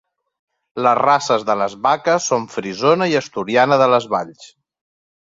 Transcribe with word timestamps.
Les 0.85 0.95
races 0.99 1.43
de 1.49 1.55
les 1.61 1.75
vaques 1.83 2.29
són 2.31 2.47
frisona 2.53 3.07
i 3.11 3.13
asturiana 3.19 3.77
de 3.83 3.89
les 3.95 4.07
Valls. 4.15 4.49